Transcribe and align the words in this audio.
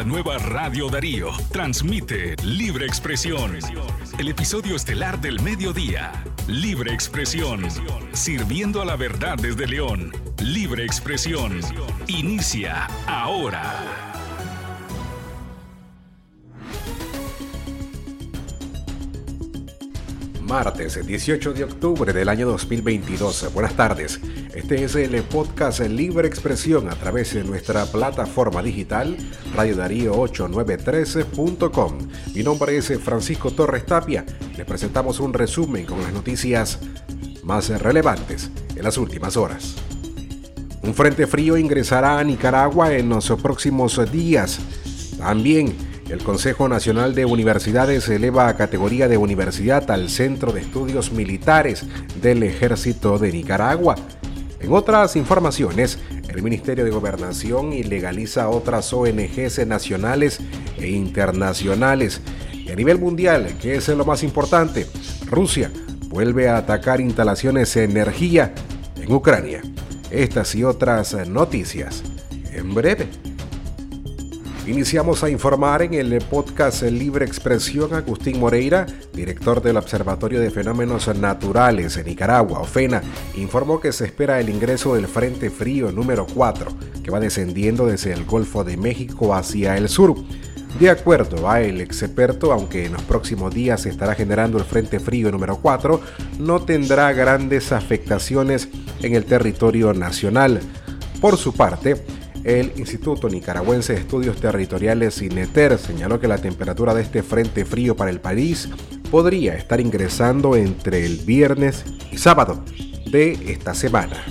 la 0.00 0.06
nueva 0.06 0.38
Radio 0.38 0.88
Darío. 0.88 1.28
Transmite 1.52 2.34
Libre 2.42 2.86
Expresión. 2.86 3.58
El 4.18 4.28
episodio 4.28 4.74
estelar 4.74 5.20
del 5.20 5.42
mediodía. 5.42 6.10
Libre 6.46 6.94
Expresión. 6.94 7.66
Sirviendo 8.14 8.80
a 8.80 8.86
la 8.86 8.96
verdad 8.96 9.36
desde 9.36 9.66
León. 9.66 10.10
Libre 10.38 10.86
Expresión. 10.86 11.60
Inicia 12.08 12.86
ahora. 13.06 14.09
Martes 20.50 21.06
18 21.06 21.52
de 21.52 21.62
octubre 21.62 22.12
del 22.12 22.28
año 22.28 22.48
2022. 22.48 23.52
Buenas 23.54 23.76
tardes. 23.76 24.18
Este 24.52 24.82
es 24.82 24.96
el 24.96 25.22
podcast 25.22 25.78
Libre 25.78 26.26
Expresión 26.26 26.88
a 26.90 26.96
través 26.96 27.34
de 27.34 27.44
nuestra 27.44 27.86
plataforma 27.86 28.60
digital 28.60 29.16
Radio 29.54 29.76
Darío 29.76 30.12
8913.com. 30.16 31.98
Mi 32.34 32.42
nombre 32.42 32.76
es 32.76 32.92
Francisco 33.00 33.52
Torres 33.52 33.86
Tapia. 33.86 34.26
Les 34.56 34.66
presentamos 34.66 35.20
un 35.20 35.34
resumen 35.34 35.86
con 35.86 36.02
las 36.02 36.12
noticias 36.12 36.80
más 37.44 37.68
relevantes 37.68 38.50
en 38.74 38.82
las 38.82 38.98
últimas 38.98 39.36
horas. 39.36 39.76
Un 40.82 40.94
frente 40.94 41.28
frío 41.28 41.56
ingresará 41.58 42.18
a 42.18 42.24
Nicaragua 42.24 42.92
en 42.92 43.08
los 43.08 43.30
próximos 43.40 44.00
días. 44.10 44.58
También 45.16 45.89
el 46.10 46.24
Consejo 46.24 46.68
Nacional 46.68 47.14
de 47.14 47.24
Universidades 47.24 48.08
eleva 48.08 48.48
a 48.48 48.56
categoría 48.56 49.06
de 49.06 49.16
universidad 49.16 49.88
al 49.92 50.10
Centro 50.10 50.52
de 50.52 50.60
Estudios 50.60 51.12
Militares 51.12 51.84
del 52.20 52.42
Ejército 52.42 53.18
de 53.18 53.30
Nicaragua. 53.30 53.94
En 54.58 54.72
otras 54.72 55.14
informaciones, 55.14 56.00
el 56.28 56.42
Ministerio 56.42 56.84
de 56.84 56.90
Gobernación 56.90 57.72
ilegaliza 57.72 58.48
otras 58.48 58.92
ONGs 58.92 59.64
nacionales 59.66 60.40
e 60.78 60.88
internacionales. 60.90 62.20
Y 62.52 62.70
a 62.70 62.74
nivel 62.74 62.98
mundial, 62.98 63.56
que 63.62 63.76
es 63.76 63.88
lo 63.88 64.04
más 64.04 64.24
importante, 64.24 64.88
Rusia 65.26 65.70
vuelve 66.08 66.48
a 66.48 66.56
atacar 66.56 67.00
instalaciones 67.00 67.72
de 67.72 67.84
energía 67.84 68.52
en 68.96 69.12
Ucrania. 69.12 69.62
Estas 70.10 70.56
y 70.56 70.64
otras 70.64 71.14
noticias 71.28 72.02
en 72.52 72.74
breve. 72.74 73.29
Iniciamos 74.66 75.24
a 75.24 75.30
informar 75.30 75.82
en 75.82 75.94
el 75.94 76.18
podcast 76.18 76.82
Libre 76.82 77.24
Expresión 77.24 77.94
Agustín 77.94 78.38
Moreira, 78.38 78.86
director 79.12 79.62
del 79.62 79.78
Observatorio 79.78 80.38
de 80.38 80.50
Fenómenos 80.50 81.08
Naturales 81.16 81.96
en 81.96 82.06
Nicaragua, 82.06 82.60
OFENA, 82.60 83.02
informó 83.36 83.80
que 83.80 83.90
se 83.90 84.04
espera 84.04 84.38
el 84.38 84.50
ingreso 84.50 84.94
del 84.94 85.08
Frente 85.08 85.48
Frío 85.48 85.90
número 85.92 86.26
4, 86.26 86.72
que 87.02 87.10
va 87.10 87.18
descendiendo 87.18 87.86
desde 87.86 88.12
el 88.12 88.26
Golfo 88.26 88.62
de 88.62 88.76
México 88.76 89.34
hacia 89.34 89.78
el 89.78 89.88
sur. 89.88 90.14
De 90.78 90.90
acuerdo 90.90 91.50
a 91.50 91.62
el 91.62 91.80
experto, 91.80 92.52
aunque 92.52 92.84
en 92.84 92.92
los 92.92 93.02
próximos 93.02 93.52
días 93.54 93.80
se 93.82 93.88
estará 93.88 94.14
generando 94.14 94.58
el 94.58 94.64
Frente 94.64 95.00
Frío 95.00 95.32
número 95.32 95.56
4, 95.56 96.00
no 96.38 96.60
tendrá 96.60 97.12
grandes 97.12 97.72
afectaciones 97.72 98.68
en 99.02 99.14
el 99.14 99.24
territorio 99.24 99.94
nacional. 99.94 100.60
Por 101.20 101.38
su 101.38 101.54
parte, 101.54 101.96
el 102.44 102.72
Instituto 102.76 103.28
Nicaragüense 103.28 103.92
de 103.92 104.00
Estudios 104.00 104.40
Territoriales 104.40 105.20
INETER 105.20 105.78
señaló 105.78 106.20
que 106.20 106.28
la 106.28 106.38
temperatura 106.38 106.94
de 106.94 107.02
este 107.02 107.22
frente 107.22 107.64
frío 107.64 107.96
para 107.96 108.10
el 108.10 108.20
país 108.20 108.68
podría 109.10 109.54
estar 109.54 109.80
ingresando 109.80 110.56
entre 110.56 111.04
el 111.04 111.18
viernes 111.18 111.84
y 112.10 112.18
sábado 112.18 112.64
de 113.10 113.32
esta 113.52 113.74
semana. 113.74 114.24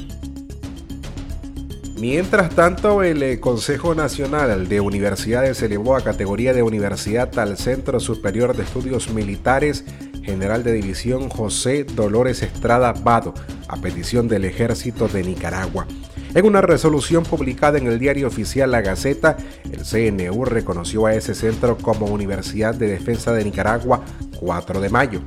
Mientras 1.99 2.55
tanto, 2.55 3.03
el 3.03 3.21
eh, 3.21 3.41
Consejo 3.41 3.93
Nacional 3.93 4.69
de 4.69 4.79
Universidades 4.79 5.61
elevó 5.61 5.97
a 5.97 6.01
categoría 6.01 6.53
de 6.53 6.63
universidad 6.63 7.37
al 7.37 7.57
Centro 7.57 7.99
Superior 7.99 8.55
de 8.55 8.63
Estudios 8.63 9.09
Militares 9.09 9.83
General 10.23 10.63
de 10.63 10.73
División 10.73 11.27
José 11.27 11.83
Dolores 11.83 12.41
Estrada 12.41 12.93
Vado, 12.93 13.33
a 13.67 13.77
petición 13.77 14.29
del 14.29 14.45
Ejército 14.45 15.09
de 15.09 15.23
Nicaragua. 15.23 15.87
En 16.35 16.45
una 16.45 16.61
resolución 16.61 17.23
publicada 17.23 17.79
en 17.79 17.87
el 17.87 17.97
diario 17.97 18.27
oficial 18.27 18.69
La 18.69 18.81
Gaceta, 18.81 19.35
el 19.71 19.83
CNU 19.83 20.45
reconoció 20.45 21.07
a 21.07 21.15
ese 21.15 21.33
centro 21.33 21.75
como 21.77 22.05
Universidad 22.05 22.75
de 22.75 22.87
Defensa 22.87 23.33
de 23.33 23.43
Nicaragua 23.43 24.03
4 24.39 24.79
de 24.79 24.89
mayo. 24.89 25.21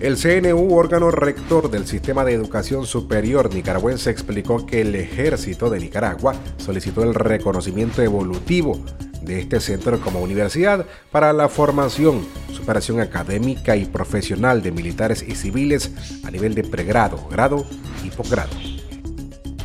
El 0.00 0.16
CNU, 0.16 0.74
órgano 0.74 1.10
rector 1.10 1.70
del 1.70 1.86
Sistema 1.86 2.24
de 2.24 2.32
Educación 2.32 2.86
Superior 2.86 3.54
nicaragüense, 3.54 4.10
explicó 4.10 4.66
que 4.66 4.80
el 4.80 4.94
Ejército 4.94 5.68
de 5.68 5.80
Nicaragua 5.80 6.34
solicitó 6.56 7.02
el 7.02 7.14
reconocimiento 7.14 8.02
evolutivo 8.02 8.82
de 9.20 9.40
este 9.40 9.60
centro 9.60 10.00
como 10.00 10.20
universidad 10.20 10.86
para 11.10 11.32
la 11.32 11.48
formación, 11.48 12.26
superación 12.52 13.00
académica 13.00 13.76
y 13.76 13.84
profesional 13.84 14.62
de 14.62 14.72
militares 14.72 15.22
y 15.26 15.34
civiles 15.34 15.90
a 16.24 16.30
nivel 16.30 16.54
de 16.54 16.64
pregrado, 16.64 17.26
grado 17.30 17.66
y 18.02 18.10
posgrado. 18.10 18.73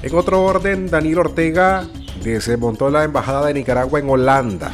En 0.02 0.16
otro 0.16 0.42
orden, 0.44 0.88
Daniel 0.88 1.20
Ortega 1.20 1.86
desmontó 2.24 2.90
la 2.90 3.04
Embajada 3.04 3.48
de 3.48 3.54
Nicaragua 3.54 4.00
en 4.00 4.10
Holanda. 4.10 4.72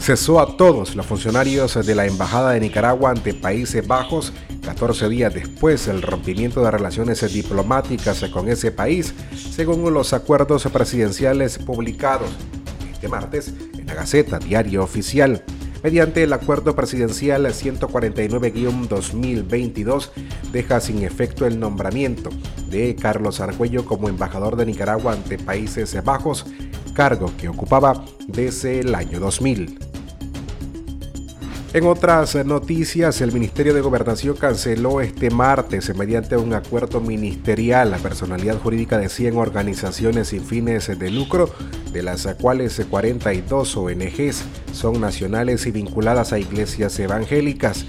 Cesó 0.00 0.40
a 0.40 0.56
todos 0.56 0.96
los 0.96 1.04
funcionarios 1.04 1.84
de 1.84 1.94
la 1.94 2.06
Embajada 2.06 2.52
de 2.52 2.60
Nicaragua 2.60 3.10
ante 3.10 3.34
Países 3.34 3.86
Bajos 3.86 4.32
14 4.64 5.10
días 5.10 5.34
después 5.34 5.84
del 5.84 6.00
rompimiento 6.00 6.64
de 6.64 6.70
relaciones 6.70 7.20
diplomáticas 7.30 8.24
con 8.32 8.48
ese 8.48 8.70
país, 8.70 9.14
según 9.50 9.92
los 9.92 10.14
acuerdos 10.14 10.66
presidenciales 10.72 11.58
publicados 11.58 12.30
este 12.90 13.08
martes 13.08 13.52
en 13.74 13.86
la 13.86 13.94
Gaceta 13.94 14.38
Diario 14.38 14.82
Oficial 14.82 15.44
mediante 15.84 16.22
el 16.22 16.32
acuerdo 16.32 16.74
presidencial 16.74 17.44
149-2022 17.44 20.08
deja 20.50 20.80
sin 20.80 21.02
efecto 21.02 21.44
el 21.44 21.60
nombramiento 21.60 22.30
de 22.70 22.96
Carlos 22.96 23.40
Argüello 23.40 23.84
como 23.84 24.08
embajador 24.08 24.56
de 24.56 24.64
Nicaragua 24.64 25.12
ante 25.12 25.36
Países 25.36 26.02
Bajos, 26.02 26.46
cargo 26.94 27.30
que 27.36 27.50
ocupaba 27.50 28.02
desde 28.26 28.80
el 28.80 28.94
año 28.94 29.20
2000. 29.20 29.83
En 31.74 31.86
otras 31.86 32.36
noticias, 32.46 33.20
el 33.20 33.32
Ministerio 33.32 33.74
de 33.74 33.80
Gobernación 33.80 34.36
canceló 34.36 35.00
este 35.00 35.28
martes, 35.30 35.92
mediante 35.96 36.36
un 36.36 36.54
acuerdo 36.54 37.00
ministerial, 37.00 37.90
la 37.90 37.98
personalidad 37.98 38.60
jurídica 38.60 38.96
de 38.96 39.08
100 39.08 39.36
organizaciones 39.36 40.28
sin 40.28 40.44
fines 40.44 40.96
de 40.96 41.10
lucro, 41.10 41.50
de 41.92 42.04
las 42.04 42.28
cuales 42.40 42.80
42 42.88 43.76
ONGs 43.76 44.44
son 44.72 45.00
nacionales 45.00 45.66
y 45.66 45.72
vinculadas 45.72 46.32
a 46.32 46.38
iglesias 46.38 46.96
evangélicas. 47.00 47.84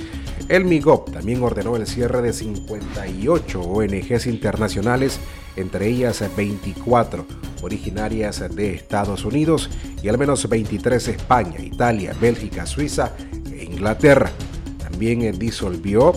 El 0.49 0.65
MIGOP 0.65 1.11
también 1.11 1.43
ordenó 1.43 1.75
el 1.75 1.85
cierre 1.85 2.23
de 2.23 2.33
58 2.33 3.61
ONGs 3.61 4.25
internacionales, 4.25 5.19
entre 5.57 5.89
ellas 5.89 6.23
24 6.35 7.23
originarias 7.61 8.43
de 8.55 8.73
Estados 8.73 9.25
Unidos 9.25 9.69
y 10.01 10.07
al 10.07 10.17
menos 10.17 10.49
23 10.49 11.07
España, 11.07 11.59
Italia, 11.59 12.15
Bélgica, 12.19 12.65
Suiza 12.65 13.13
Inglaterra. 13.75 14.31
También 14.79 15.37
disolvió 15.37 16.13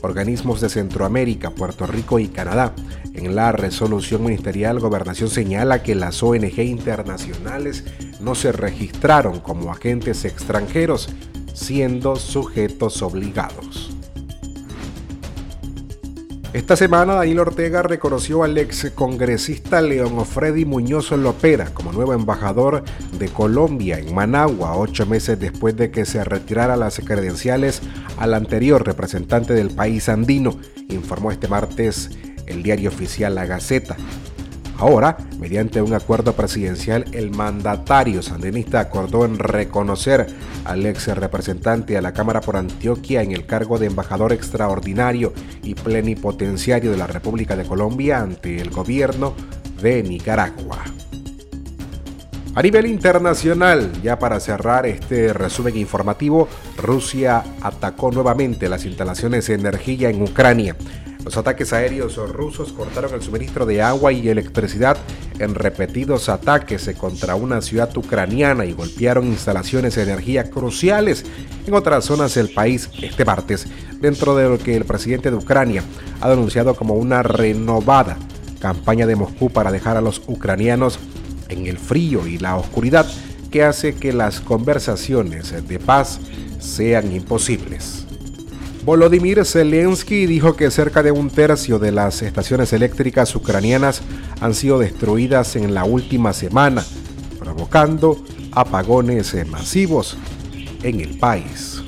organismos 0.00 0.60
de 0.60 0.68
Centroamérica, 0.70 1.50
Puerto 1.50 1.86
Rico 1.86 2.18
y 2.18 2.28
Canadá. 2.28 2.74
En 3.12 3.34
la 3.34 3.52
resolución 3.52 4.24
ministerial, 4.24 4.80
Gobernación 4.80 5.28
señala 5.28 5.82
que 5.82 5.94
las 5.94 6.22
ONG 6.22 6.58
internacionales 6.60 7.84
no 8.20 8.34
se 8.34 8.52
registraron 8.52 9.40
como 9.40 9.70
agentes 9.70 10.24
extranjeros, 10.24 11.10
siendo 11.52 12.16
sujetos 12.16 13.02
obligados. 13.02 13.83
Esta 16.54 16.76
semana 16.76 17.14
Daniel 17.14 17.40
Ortega 17.40 17.82
reconoció 17.82 18.44
al 18.44 18.56
ex 18.56 18.92
congresista 18.94 19.82
León 19.82 20.24
Freddy 20.24 20.64
Muñoz 20.64 21.10
Lopera 21.10 21.74
como 21.74 21.90
nuevo 21.90 22.14
embajador 22.14 22.84
de 23.18 23.28
Colombia 23.28 23.98
en 23.98 24.14
Managua, 24.14 24.76
ocho 24.76 25.04
meses 25.04 25.40
después 25.40 25.76
de 25.76 25.90
que 25.90 26.04
se 26.04 26.22
retirara 26.22 26.76
las 26.76 27.00
credenciales 27.00 27.82
al 28.18 28.34
anterior 28.34 28.86
representante 28.86 29.52
del 29.52 29.70
país 29.70 30.08
andino, 30.08 30.56
informó 30.90 31.32
este 31.32 31.48
martes 31.48 32.10
el 32.46 32.62
diario 32.62 32.88
oficial 32.88 33.34
La 33.34 33.46
Gaceta. 33.46 33.96
Ahora, 34.78 35.16
mediante 35.38 35.80
un 35.80 35.94
acuerdo 35.94 36.32
presidencial, 36.32 37.04
el 37.12 37.30
mandatario 37.30 38.22
sandinista 38.22 38.80
acordó 38.80 39.24
en 39.24 39.38
reconocer 39.38 40.26
al 40.64 40.84
ex 40.84 41.06
representante 41.08 41.96
a 41.96 42.02
la 42.02 42.12
Cámara 42.12 42.40
por 42.40 42.56
Antioquia 42.56 43.22
en 43.22 43.32
el 43.32 43.46
cargo 43.46 43.78
de 43.78 43.86
embajador 43.86 44.32
extraordinario 44.32 45.32
y 45.62 45.74
plenipotenciario 45.74 46.90
de 46.90 46.96
la 46.96 47.06
República 47.06 47.56
de 47.56 47.64
Colombia 47.64 48.18
ante 48.18 48.60
el 48.60 48.70
gobierno 48.70 49.34
de 49.80 50.02
Nicaragua. 50.02 50.78
A 52.56 52.62
nivel 52.62 52.86
internacional, 52.86 53.90
ya 54.00 54.16
para 54.18 54.38
cerrar 54.38 54.86
este 54.86 55.32
resumen 55.32 55.76
informativo, 55.76 56.48
Rusia 56.76 57.42
atacó 57.60 58.12
nuevamente 58.12 58.68
las 58.68 58.84
instalaciones 58.84 59.48
de 59.48 59.54
energía 59.54 60.08
en 60.08 60.22
Ucrania. 60.22 60.76
Los 61.24 61.38
ataques 61.38 61.72
aéreos 61.72 62.16
rusos 62.30 62.72
cortaron 62.72 63.14
el 63.14 63.22
suministro 63.22 63.64
de 63.64 63.80
agua 63.80 64.12
y 64.12 64.28
electricidad 64.28 64.98
en 65.38 65.54
repetidos 65.54 66.28
ataques 66.28 66.90
contra 66.98 67.34
una 67.34 67.62
ciudad 67.62 67.96
ucraniana 67.96 68.66
y 68.66 68.72
golpearon 68.72 69.26
instalaciones 69.26 69.94
de 69.94 70.02
energía 70.02 70.50
cruciales 70.50 71.24
en 71.66 71.72
otras 71.72 72.04
zonas 72.04 72.34
del 72.34 72.50
país 72.50 72.90
este 73.00 73.24
martes, 73.24 73.66
dentro 74.00 74.36
de 74.36 74.50
lo 74.50 74.58
que 74.58 74.76
el 74.76 74.84
presidente 74.84 75.30
de 75.30 75.36
Ucrania 75.36 75.82
ha 76.20 76.28
denunciado 76.28 76.74
como 76.74 76.94
una 76.94 77.22
renovada 77.22 78.18
campaña 78.60 79.06
de 79.06 79.16
Moscú 79.16 79.50
para 79.50 79.72
dejar 79.72 79.96
a 79.96 80.02
los 80.02 80.22
ucranianos 80.26 80.98
en 81.48 81.66
el 81.66 81.78
frío 81.78 82.26
y 82.26 82.38
la 82.38 82.56
oscuridad 82.56 83.06
que 83.50 83.62
hace 83.62 83.94
que 83.94 84.12
las 84.12 84.40
conversaciones 84.40 85.66
de 85.66 85.78
paz 85.78 86.20
sean 86.58 87.12
imposibles. 87.12 88.03
Volodymyr 88.84 89.46
Zelensky 89.46 90.26
dijo 90.26 90.56
que 90.56 90.70
cerca 90.70 91.02
de 91.02 91.10
un 91.10 91.30
tercio 91.30 91.78
de 91.78 91.90
las 91.90 92.20
estaciones 92.20 92.70
eléctricas 92.74 93.34
ucranianas 93.34 94.02
han 94.42 94.52
sido 94.52 94.78
destruidas 94.78 95.56
en 95.56 95.72
la 95.72 95.84
última 95.84 96.34
semana, 96.34 96.84
provocando 97.38 98.22
apagones 98.52 99.34
masivos 99.46 100.18
en 100.82 101.00
el 101.00 101.18
país. 101.18 101.82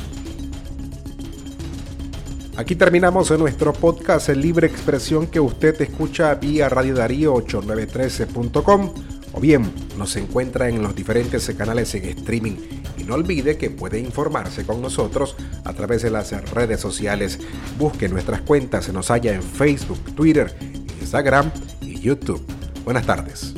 Aquí 2.57 2.75
terminamos 2.75 3.31
nuestro 3.39 3.75
podcast 3.75 4.31
en 4.31 4.41
libre 4.41 4.67
expresión 4.67 5.27
que 5.27 5.39
usted 5.39 5.79
escucha 5.83 6.35
vía 6.37 6.71
Radio 6.71 6.95
Darío 6.95 7.35
8913.com 7.35 8.91
o 9.35 9.41
bien 9.41 9.71
nos 9.99 10.17
encuentra 10.17 10.71
en 10.71 10.83
los 10.83 10.97
diferentes 10.97 11.47
canales 11.59 11.95
en 11.95 12.05
streaming. 12.07 12.57
Y 12.99 13.05
no 13.05 13.15
olvide 13.15 13.57
que 13.57 13.71
puede 13.71 13.99
informarse 13.99 14.65
con 14.65 14.81
nosotros 14.81 15.37
a 15.65 15.73
través 15.73 16.03
de 16.03 16.11
las 16.11 16.33
redes 16.51 16.81
sociales. 16.81 17.39
Busque 17.79 18.09
nuestras 18.09 18.41
cuentas, 18.43 18.87
se 18.87 18.93
nos 18.93 19.11
halla 19.11 19.35
en 19.35 19.43
Facebook, 19.43 20.15
Twitter, 20.15 20.55
Instagram 21.01 21.51
y 21.81 22.01
YouTube. 22.01 22.45
Buenas 22.85 23.07
tardes. 23.07 23.55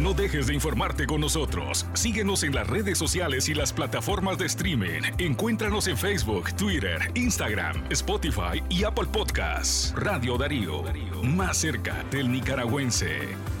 No 0.00 0.14
dejes 0.14 0.46
de 0.46 0.54
informarte 0.54 1.06
con 1.06 1.20
nosotros. 1.20 1.86
Síguenos 1.92 2.42
en 2.42 2.54
las 2.54 2.66
redes 2.66 2.96
sociales 2.96 3.48
y 3.48 3.54
las 3.54 3.72
plataformas 3.72 4.38
de 4.38 4.46
streaming. 4.46 5.02
Encuéntranos 5.18 5.88
en 5.88 5.96
Facebook, 5.96 6.52
Twitter, 6.56 7.12
Instagram, 7.14 7.84
Spotify 7.90 8.62
y 8.70 8.84
Apple 8.84 9.08
Podcasts. 9.12 9.92
Radio 9.96 10.38
Darío, 10.38 10.82
más 11.22 11.58
cerca 11.58 12.02
del 12.10 12.32
nicaragüense. 12.32 13.59